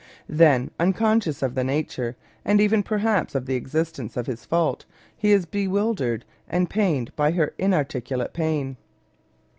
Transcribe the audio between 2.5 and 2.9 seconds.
even